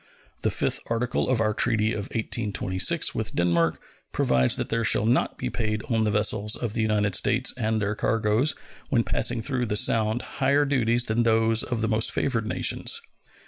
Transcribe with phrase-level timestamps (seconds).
[0.41, 3.79] The fifth article of our treaty of 1826 with Denmark
[4.11, 7.79] provides that there shall not be paid on the vessels of the United States and
[7.79, 8.55] their cargoes
[8.89, 12.99] when passing through the Sound higher duties than those of the most favored nations.